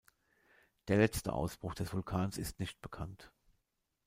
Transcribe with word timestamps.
Der 0.87 0.97
letzte 0.97 1.31
Ausbruch 1.31 1.75
des 1.75 1.93
Vulkans 1.93 2.39
ist 2.39 2.59
nicht 2.59 2.81
bekannt. 2.81 3.31